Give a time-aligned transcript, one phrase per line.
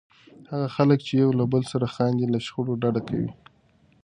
[0.51, 3.31] هغه خلک چې له یو بل سره خاندي، له شخړو ډډه کوي.